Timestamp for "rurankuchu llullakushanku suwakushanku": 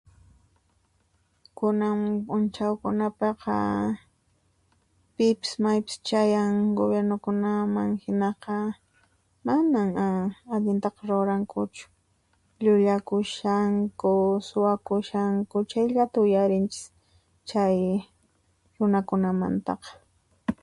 11.09-15.55